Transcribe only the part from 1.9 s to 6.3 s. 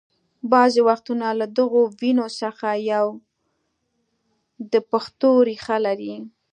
ويونو څخه یو د پښتو ریښه لري